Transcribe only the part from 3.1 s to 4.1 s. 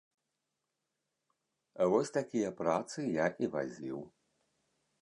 я і вазіў.